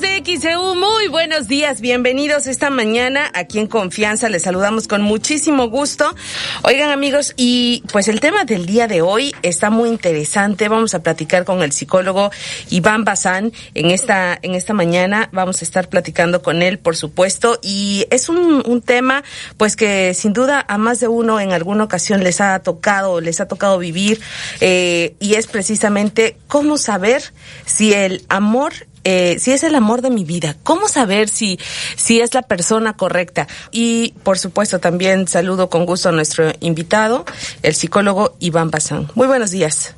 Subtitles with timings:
[0.00, 5.68] De XEU, muy buenos días, bienvenidos esta mañana aquí en Confianza, les saludamos con muchísimo
[5.70, 6.14] gusto.
[6.62, 11.02] Oigan amigos, y pues el tema del día de hoy está muy interesante, vamos a
[11.02, 12.30] platicar con el psicólogo
[12.70, 17.58] Iván Bazán en esta, en esta mañana, vamos a estar platicando con él, por supuesto,
[17.60, 19.24] y es un, un tema
[19.56, 23.40] pues que sin duda a más de uno en alguna ocasión les ha tocado, les
[23.40, 24.20] ha tocado vivir,
[24.60, 27.22] eh, y es precisamente cómo saber
[27.64, 28.74] si el amor
[29.10, 31.56] eh, si es el amor de mi vida, cómo saber si,
[31.96, 33.46] si es la persona correcta.
[33.72, 37.24] Y por supuesto también saludo con gusto a nuestro invitado,
[37.62, 39.06] el psicólogo Iván Bazán.
[39.14, 39.96] Muy buenos días.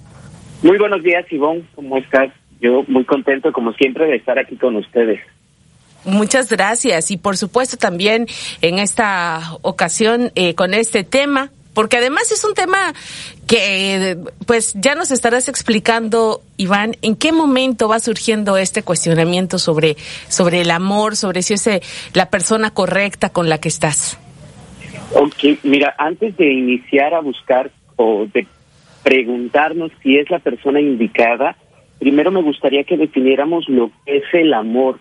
[0.62, 2.30] Muy buenos días, Ivonne, ¿cómo estás?
[2.60, 5.18] Yo muy contento, como siempre, de estar aquí con ustedes.
[6.04, 8.28] Muchas gracias y por supuesto también
[8.62, 12.92] en esta ocasión eh, con este tema porque además es un tema
[13.46, 14.16] que
[14.46, 19.96] pues ya nos estarás explicando, Iván, en qué momento va surgiendo este cuestionamiento sobre,
[20.28, 21.80] sobre el amor, sobre si es eh,
[22.14, 24.18] la persona correcta con la que estás.
[25.14, 28.46] Ok, mira, antes de iniciar a buscar o de
[29.02, 31.56] preguntarnos si es la persona indicada,
[31.98, 35.00] primero me gustaría que definiéramos lo que es el amor,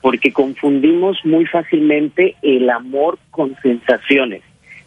[0.00, 4.42] porque confundimos muy fácilmente el amor con sensaciones.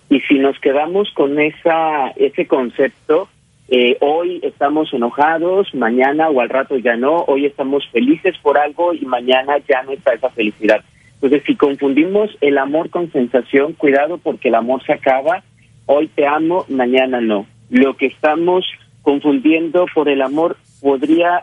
[0.10, 3.30] Y si nos quedamos con esa ese concepto,
[3.70, 8.94] eh, hoy estamos enojados, mañana o al rato ya no, hoy estamos felices por algo
[8.94, 10.84] y mañana ya no está esa felicidad.
[11.16, 15.42] Entonces, si confundimos el amor con sensación, cuidado porque el amor se acaba,
[15.86, 17.48] hoy te amo, mañana no.
[17.70, 18.66] Lo que estamos
[19.02, 21.42] confundiendo por el amor podría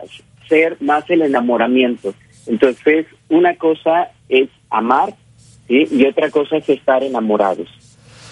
[0.48, 2.14] ser más el enamoramiento.
[2.46, 5.14] Entonces, una cosa es amar
[5.68, 7.68] y otra cosa es estar enamorados.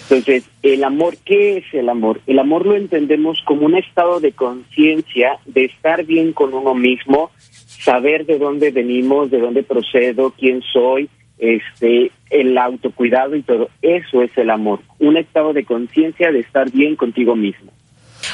[0.09, 2.19] Entonces, el amor, ¿qué es el amor?
[2.25, 7.29] El amor lo entendemos como un estado de conciencia, de estar bien con uno mismo,
[7.67, 13.69] saber de dónde venimos, de dónde procedo, quién soy, este, el autocuidado y todo.
[13.83, 17.71] Eso es el amor, un estado de conciencia de estar bien contigo mismo.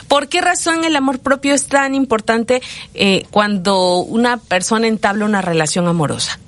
[0.07, 2.61] ¿Por qué razón el amor propio es tan importante
[2.94, 6.39] eh, cuando una persona entabla una relación amorosa?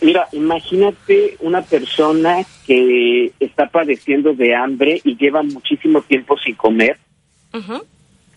[0.00, 6.98] Mira, imagínate una persona que está padeciendo de hambre y lleva muchísimo tiempo sin comer.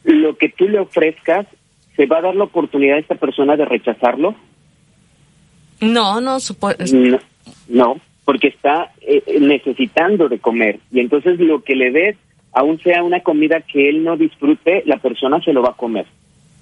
[0.04, 1.46] Lo que tú le ofrezcas,
[1.96, 4.36] ¿se va a dar la oportunidad a esta persona de rechazarlo?
[5.80, 6.38] No, no,
[6.92, 7.20] no,
[7.68, 10.80] no, porque está eh, necesitando de comer.
[10.92, 12.18] Y entonces lo que le des,
[12.52, 16.08] aun sea una comida que él no disfrute, la persona se lo va a comer.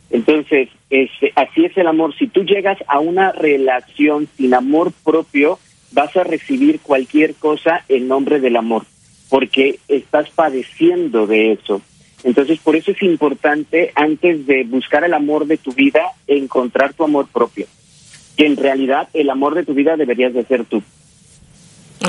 [0.09, 2.15] Entonces, este, así es el amor.
[2.15, 5.59] Si tú llegas a una relación sin amor propio,
[5.91, 8.83] vas a recibir cualquier cosa en nombre del amor,
[9.29, 11.81] porque estás padeciendo de eso.
[12.23, 17.03] Entonces, por eso es importante, antes de buscar el amor de tu vida, encontrar tu
[17.03, 17.67] amor propio.
[18.35, 20.81] Que en realidad el amor de tu vida deberías de ser tú.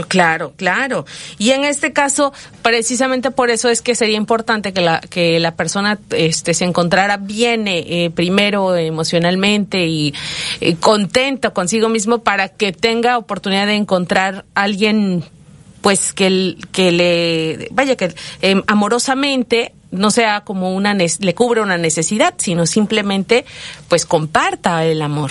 [0.04, 1.06] Claro, claro.
[1.38, 5.54] Y en este caso, precisamente por eso es que sería importante que la que la
[5.54, 10.14] persona este se encontrara bien eh, primero emocionalmente y
[10.60, 15.24] eh, contento consigo mismo para que tenga oportunidad de encontrar alguien
[15.80, 21.78] pues que que le vaya que em, amorosamente no sea como una le cubra una
[21.78, 23.44] necesidad, sino simplemente
[23.88, 25.30] pues comparta el amor.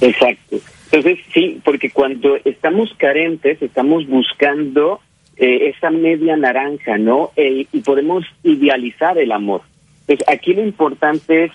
[0.00, 0.73] Exacto.
[0.94, 5.00] Entonces, sí, porque cuando estamos carentes, estamos buscando
[5.36, 7.32] eh, esa media naranja, ¿no?
[7.36, 9.62] Y podemos idealizar el amor.
[10.06, 11.52] Pues aquí lo importante es,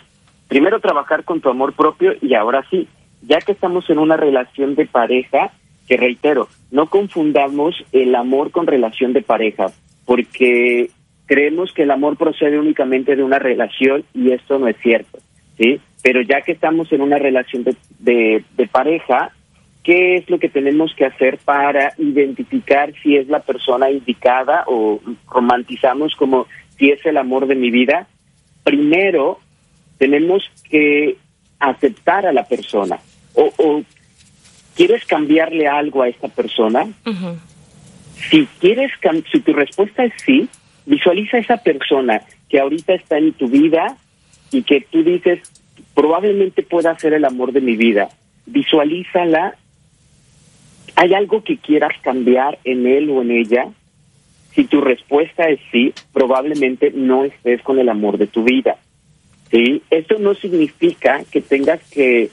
[0.50, 2.90] primero, trabajar con tu amor propio y ahora sí,
[3.22, 5.54] ya que estamos en una relación de pareja,
[5.88, 9.68] que reitero, no confundamos el amor con relación de pareja,
[10.04, 10.90] porque
[11.28, 15.18] creemos que el amor procede únicamente de una relación y esto no es cierto,
[15.58, 15.80] ¿sí?
[16.02, 19.32] Pero ya que estamos en una relación de, de, pareja,
[19.84, 25.02] ¿qué es lo que tenemos que hacer para identificar si es la persona indicada o
[25.30, 28.08] romantizamos como si es el amor de mi vida?
[28.64, 29.40] Primero,
[29.98, 31.18] tenemos que
[31.60, 33.00] aceptar a la persona.
[33.34, 33.84] O,
[34.76, 36.88] quieres cambiarle algo a esta persona.
[38.30, 38.92] Si quieres,
[39.32, 40.48] si tu respuesta es sí,
[40.86, 43.98] visualiza a esa persona que ahorita está en tu vida
[44.52, 45.40] y que tú dices,
[45.94, 48.10] probablemente pueda ser el amor de mi vida.
[48.46, 49.56] Visualízala.
[50.96, 53.68] ¿Hay algo que quieras cambiar en él o en ella?
[54.54, 58.78] Si tu respuesta es sí, probablemente no estés con el amor de tu vida.
[59.52, 59.82] ¿sí?
[59.90, 62.30] Esto no significa que tengas que,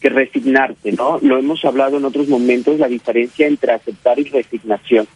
[0.00, 1.18] que resignarte, ¿no?
[1.20, 5.06] Lo hemos hablado en otros momentos, la diferencia entre aceptar y resignación.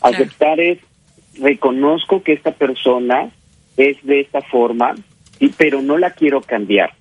[0.00, 0.78] Aceptar es,
[1.38, 3.30] reconozco que esta persona
[3.76, 4.94] es de esta forma,
[5.56, 6.92] pero no la quiero cambiar.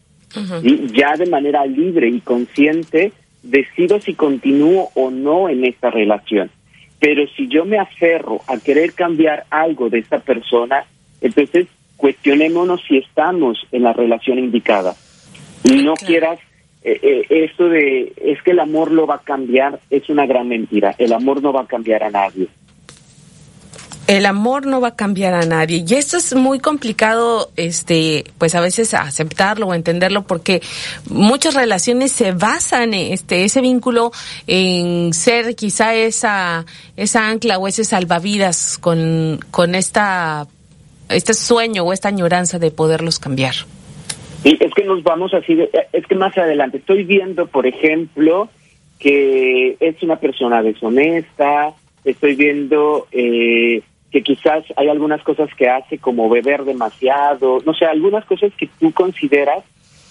[0.63, 3.11] Y ya de manera libre y consciente
[3.41, 6.51] decido si continúo o no en esta relación.
[6.99, 10.85] Pero si yo me aferro a querer cambiar algo de esta persona,
[11.21, 11.67] entonces
[11.97, 14.95] cuestionémonos si estamos en la relación indicada.
[15.63, 16.39] Y no quieras
[16.83, 20.47] eh, eh, esto de es que el amor lo va a cambiar, es una gran
[20.47, 20.95] mentira.
[20.97, 22.47] El amor no va a cambiar a nadie
[24.09, 28.55] el amor no va a cambiar a nadie y esto es muy complicado este pues
[28.55, 30.61] a veces aceptarlo o entenderlo porque
[31.07, 34.11] muchas relaciones se basan este ese vínculo
[34.47, 36.65] en ser quizá esa
[36.97, 40.47] esa ancla o ese salvavidas con con esta
[41.09, 43.53] este sueño o esta añoranza de poderlos cambiar.
[44.41, 45.57] Sí, es que nos vamos así,
[45.91, 48.47] es que más adelante estoy viendo, por ejemplo,
[48.99, 51.73] que es una persona deshonesta,
[52.05, 57.85] estoy viendo eh, que quizás hay algunas cosas que hace como beber demasiado, no sé,
[57.85, 59.63] algunas cosas que tú consideras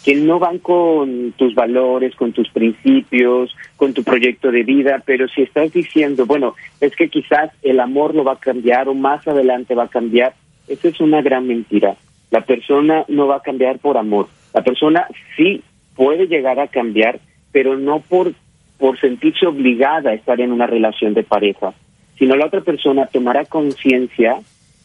[0.04, 5.26] que no van con tus valores, con tus principios, con tu proyecto de vida, pero
[5.28, 9.26] si estás diciendo, bueno, es que quizás el amor lo va a cambiar o más
[9.26, 10.34] adelante va a cambiar,
[10.68, 11.96] eso es una gran mentira.
[12.30, 14.28] La persona no va a cambiar por amor.
[14.54, 15.06] La persona
[15.36, 15.62] sí
[15.96, 17.18] puede llegar a cambiar,
[17.50, 18.32] pero no por,
[18.78, 21.74] por sentirse obligada a estar en una relación de pareja
[22.18, 24.40] sino la otra persona tomará conciencia,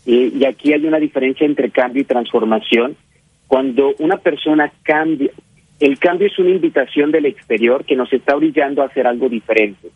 [0.05, 2.95] y aquí hay una diferencia entre cambio y transformación,
[3.47, 5.31] cuando una persona cambia,
[5.79, 9.89] el cambio es una invitación del exterior que nos está orillando a hacer algo diferente.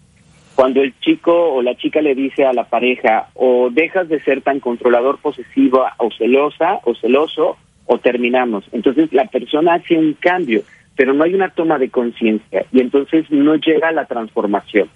[0.55, 4.41] Cuando el chico o la chica le dice a la pareja, o dejas de ser
[4.41, 8.65] tan controlador, posesiva o celosa o celoso, o terminamos.
[8.71, 10.61] Entonces la persona hace un cambio,
[10.95, 14.89] pero no hay una toma de conciencia y entonces no llega a la transformación.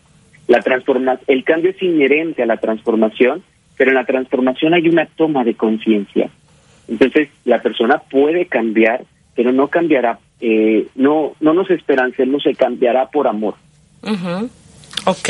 [0.48, 0.62] La
[1.28, 3.44] el cambio es inherente a la transformación,
[3.78, 6.30] pero en la transformación hay una toma de conciencia.
[6.88, 9.04] Entonces, la persona puede cambiar,
[9.36, 13.56] pero no cambiará, eh, no, no nos esperancemos, se cambiará por amor.
[15.06, 15.30] Ok,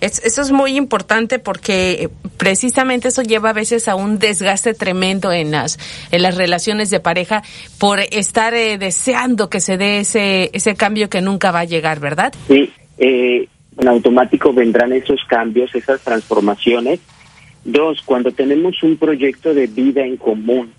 [0.00, 5.50] eso es muy importante porque precisamente eso lleva a veces a un desgaste tremendo en
[5.50, 5.78] las,
[6.12, 7.42] en las relaciones de pareja
[7.78, 11.98] por estar eh, deseando que se dé ese, ese cambio que nunca va a llegar,
[11.98, 12.32] ¿verdad?
[12.46, 13.48] Sí, eh,
[13.80, 17.00] en automático vendrán esos cambios, esas transformaciones.
[17.64, 20.72] Dos, cuando tenemos un proyecto de vida en común,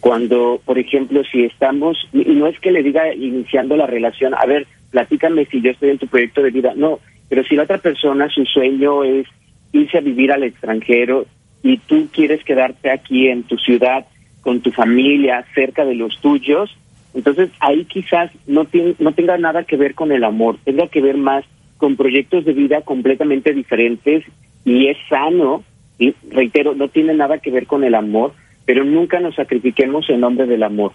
[0.00, 4.46] cuando, por ejemplo, si estamos, y no es que le diga iniciando la relación, a
[4.46, 7.78] ver, platícame si yo estoy en tu proyecto de vida, no, pero si la otra
[7.78, 9.26] persona, su sueño es
[9.72, 11.26] irse a vivir al extranjero
[11.62, 14.06] y tú quieres quedarte aquí en tu ciudad
[14.40, 16.74] con tu familia, cerca de los tuyos,
[17.12, 18.66] entonces ahí quizás no,
[18.98, 21.44] no tenga nada que ver con el amor, tenga que ver más
[21.80, 24.22] con proyectos de vida completamente diferentes
[24.66, 25.64] y es sano,
[25.98, 28.34] y reitero, no tiene nada que ver con el amor,
[28.66, 30.92] pero nunca nos sacrifiquemos en nombre del amor.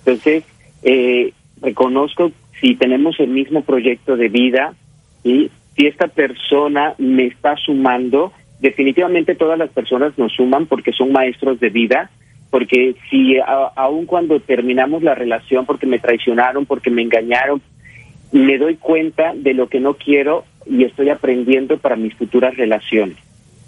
[0.00, 0.44] Entonces,
[0.82, 1.32] eh,
[1.62, 4.74] reconozco si tenemos el mismo proyecto de vida
[5.22, 11.12] y si esta persona me está sumando, definitivamente todas las personas nos suman porque son
[11.12, 12.10] maestros de vida,
[12.50, 13.36] porque si
[13.76, 17.62] aun cuando terminamos la relación porque me traicionaron, porque me engañaron,
[18.34, 23.16] me doy cuenta de lo que no quiero y estoy aprendiendo para mis futuras relaciones.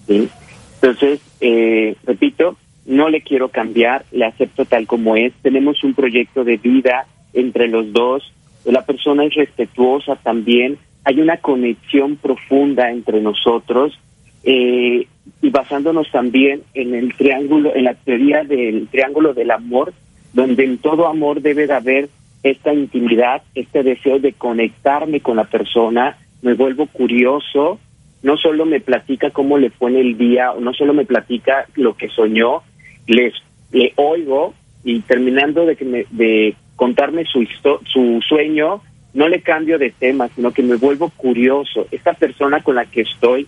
[0.08, 6.42] Entonces, eh, repito, no le quiero cambiar, le acepto tal como es, tenemos un proyecto
[6.42, 8.32] de vida entre los dos,
[8.64, 13.96] la persona es respetuosa también, hay una conexión profunda entre nosotros
[14.42, 15.06] eh,
[15.42, 19.92] y basándonos también en el triángulo, en la teoría del triángulo del amor,
[20.32, 22.08] donde en todo amor debe de haber
[22.42, 27.78] esta intimidad, este deseo de conectarme con la persona, me vuelvo curioso,
[28.22, 31.96] no solo me platica cómo le fue en el día, no solo me platica lo
[31.96, 32.62] que soñó,
[33.06, 33.34] les
[33.72, 37.46] le oigo y terminando de que me, de contarme su
[37.84, 38.80] su sueño,
[39.14, 41.88] no le cambio de tema, sino que me vuelvo curioso.
[41.90, 43.46] Esta persona con la que estoy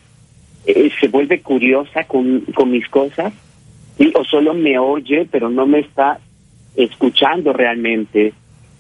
[0.66, 3.32] eh, se vuelve curiosa con, con mis cosas,
[4.14, 6.18] o solo me oye, pero no me está
[6.76, 8.32] escuchando realmente.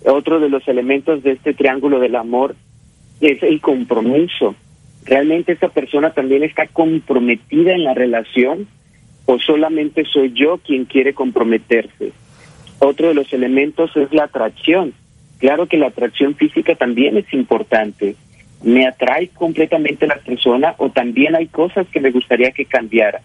[0.04, 2.54] Otro de los elementos de este triángulo del amor
[3.20, 4.54] es el compromiso.
[5.04, 8.66] ¿Realmente esta persona también está comprometida en la relación
[9.26, 12.12] o solamente soy yo quien quiere comprometerse?
[12.78, 14.92] Otro de los elementos es la atracción.
[15.38, 18.16] Claro que la atracción física también es importante.
[18.62, 23.20] ¿Me atrae completamente la persona o también hay cosas que me gustaría que cambiara?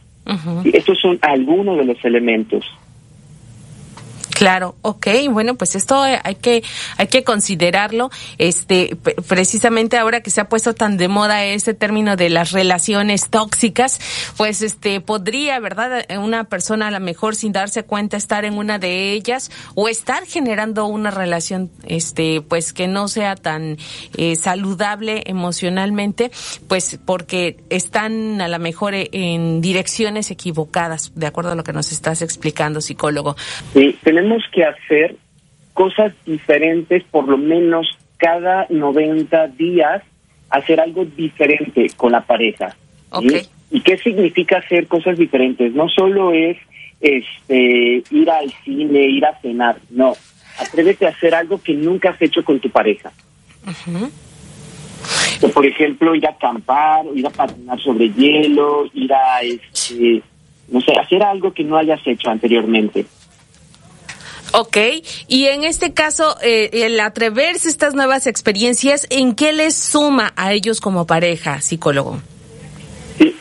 [0.64, 2.66] Estos son algunos de los elementos.
[4.44, 6.64] Claro, ok, bueno, pues esto hay que
[6.98, 8.10] hay que considerarlo.
[8.38, 13.30] Este, precisamente ahora que se ha puesto tan de moda ese término de las relaciones
[13.30, 14.02] tóxicas,
[14.36, 18.80] pues este podría, verdad, una persona a lo mejor sin darse cuenta estar en una
[18.80, 23.78] de ellas o estar generando una relación, este, pues que no sea tan
[24.18, 26.32] eh, saludable emocionalmente,
[26.68, 31.94] pues porque están a lo mejor en direcciones equivocadas, de acuerdo a lo que nos
[31.94, 33.38] estás explicando, psicólogo.
[33.74, 35.16] Sí, tenemos que hacer
[35.74, 40.02] cosas diferentes por lo menos cada 90 días,
[40.50, 42.76] hacer algo diferente con la pareja.
[43.72, 45.74] ¿Y qué significa hacer cosas diferentes?
[45.74, 46.58] No solo es
[47.02, 50.14] este ir al cine, ir a cenar, no.
[50.60, 53.12] Atrévete a hacer algo que nunca has hecho con tu pareja.
[55.54, 60.22] por ejemplo, ir a acampar, ir a patinar sobre hielo, ir a, este,
[60.70, 63.06] no sé, hacer algo que no hayas hecho anteriormente.
[64.56, 64.78] Ok,
[65.28, 70.54] y en este caso, eh, el atreverse estas nuevas experiencias, ¿en qué les suma a
[70.54, 72.20] ellos como pareja, psicólogo?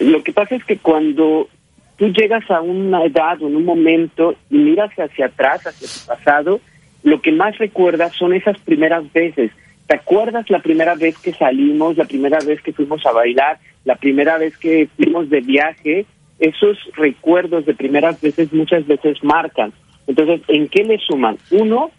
[0.01, 1.49] Lo que pasa es que cuando
[1.97, 6.07] tú llegas a una edad o en un momento y miras hacia atrás, hacia tu
[6.07, 6.61] pasado,
[7.03, 9.51] lo que más recuerdas son esas primeras veces.
[9.87, 13.97] ¿Te acuerdas la primera vez que salimos, la primera vez que fuimos a bailar, la
[13.97, 16.07] primera vez que fuimos de viaje?
[16.39, 19.75] Esos recuerdos de primeras veces muchas veces marcan.
[20.07, 21.37] Entonces, ¿en qué le suman?
[21.51, 21.91] Uno,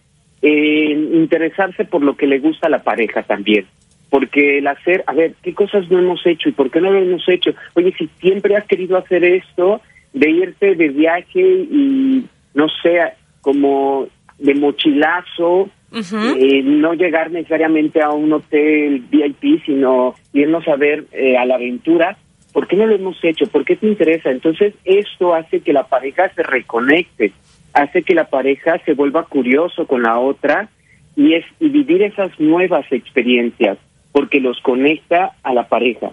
[0.41, 3.65] interesarse por lo que le gusta a la pareja también.
[4.09, 6.99] Porque el hacer, a ver, ¿qué cosas no hemos hecho y por qué no lo
[6.99, 7.51] hemos hecho?
[7.73, 9.81] Oye, si siempre has querido hacer esto,
[10.13, 12.99] de irte de viaje y, no sé,
[13.41, 14.07] como
[14.37, 21.37] de mochilazo, eh, no llegar necesariamente a un hotel VIP, sino irnos a ver eh,
[21.37, 22.17] a la aventura,
[22.51, 23.45] ¿por qué no lo hemos hecho?
[23.47, 24.31] ¿Por qué te interesa?
[24.31, 27.31] Entonces, esto hace que la pareja se reconecte
[27.73, 30.69] hace que la pareja se vuelva curioso con la otra
[31.15, 33.77] y es y vivir esas nuevas experiencias
[34.11, 36.11] porque los conecta a la pareja.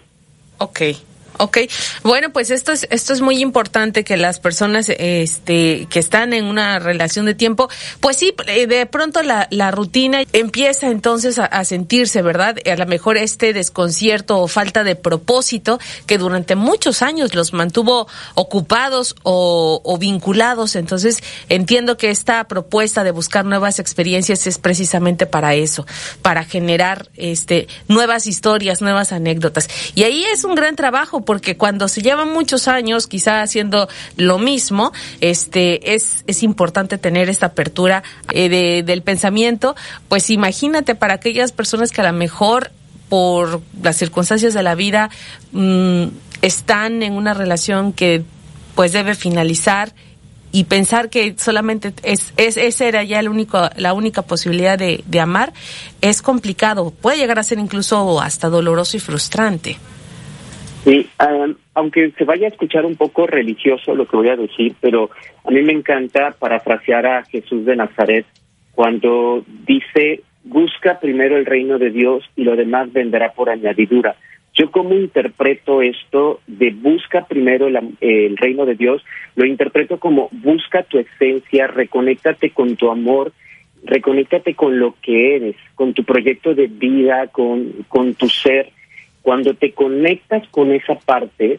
[0.59, 0.97] Okay.
[1.39, 1.59] Ok,
[2.03, 6.45] bueno, pues esto es esto es muy importante que las personas este que están en
[6.45, 7.69] una relación de tiempo,
[8.01, 12.57] pues sí, eh, de pronto la, la rutina empieza entonces a, sentirse, ¿verdad?
[12.71, 18.07] A lo mejor este desconcierto o falta de propósito que durante muchos años los mantuvo
[18.35, 20.77] ocupados o, o vinculados.
[20.77, 25.87] Entonces entiendo que esta propuesta de buscar nuevas experiencias es precisamente para eso,
[26.23, 29.69] para generar este nuevas historias, nuevas anécdotas.
[29.95, 34.39] Y ahí es un gran trabajo porque cuando se llevan muchos años quizá haciendo lo
[34.39, 39.77] mismo, este es, es importante tener esta apertura eh, del pensamiento,
[40.09, 42.71] pues imagínate para aquellas personas que a lo mejor
[43.09, 45.11] por las circunstancias de la vida
[45.53, 46.05] mm,
[46.43, 48.25] están en una relación que
[48.75, 49.93] pues debe finalizar
[50.53, 55.05] y pensar que solamente es, es esa era ya el único, la única posibilidad de,
[55.07, 55.53] de amar
[56.01, 59.79] es complicado, puede llegar a ser incluso hasta doloroso y frustrante.
[60.85, 61.07] Sí,
[61.75, 65.11] aunque se vaya a escuchar un poco religioso lo que voy a decir, pero
[65.45, 68.25] a mí me encanta parafrasear a Jesús de Nazaret
[68.73, 74.17] cuando dice, busca primero el reino de Dios y lo demás vendrá por añadidura.
[74.55, 79.05] Yo como interpreto esto de busca primero el, reino de Dios,
[79.37, 83.33] lo interpreto como busca tu esencia, reconéctate con tu amor,
[83.85, 88.73] reconéctate con lo que eres, con tu proyecto de vida, con, con tu ser
[89.23, 91.59] cuando te conectas con esa parte,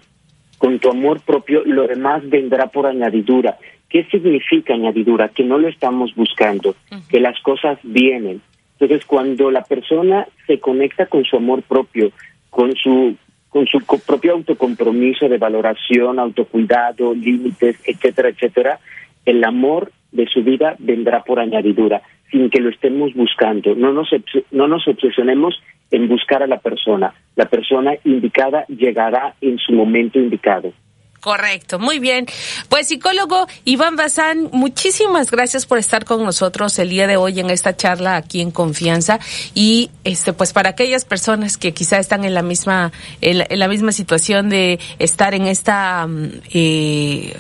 [0.58, 3.58] con tu amor propio, lo demás vendrá por añadidura.
[3.90, 5.30] ¿Qué significa añadidura?
[5.30, 6.76] Que no lo estamos buscando,
[7.10, 8.42] que las cosas vienen.
[8.80, 12.12] Entonces, cuando la persona se conecta con su amor propio,
[12.50, 13.16] con su
[13.50, 18.80] con su propio autocompromiso de valoración, autocuidado, límites, etcétera, etcétera,
[19.26, 22.02] el amor de su vida vendrá por añadidura,
[22.32, 23.76] sin que lo estemos buscando.
[23.76, 24.10] No nos,
[24.52, 25.62] no nos obsesionemos
[25.92, 27.14] en buscar a la persona.
[27.36, 30.74] La persona indicada llegará en su momento indicado.
[31.22, 32.26] Correcto, muy bien.
[32.68, 37.52] Pues psicólogo Iván Bazán, muchísimas gracias por estar con nosotros el día de hoy en
[37.52, 39.20] esta charla aquí en Confianza
[39.54, 43.92] y este pues para aquellas personas que quizá están en la misma en la, misma
[43.92, 47.34] situación de estar en esta mm, eh,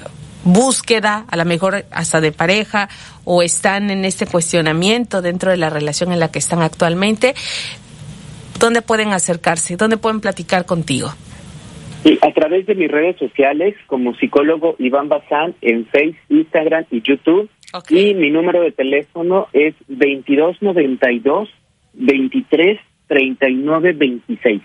[0.44, 2.90] búsqueda, a lo mejor hasta de pareja,
[3.24, 7.36] o están en este cuestionamiento dentro de la relación en la que están actualmente,
[8.60, 9.78] ¿dónde pueden acercarse?
[9.78, 11.14] ¿Dónde pueden platicar contigo?
[12.22, 17.50] a través de mis redes sociales como psicólogo Iván Bazán en Facebook, Instagram y YouTube.
[17.90, 21.50] Y mi número de teléfono es 2292
[21.94, 24.62] 23 39 26.